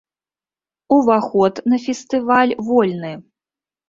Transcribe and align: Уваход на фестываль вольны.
Уваход 0.95 1.55
на 1.73 1.77
фестываль 1.83 2.53
вольны. 2.71 3.13